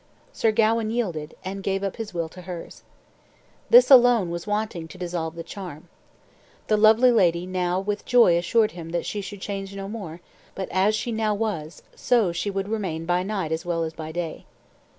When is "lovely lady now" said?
6.75-7.79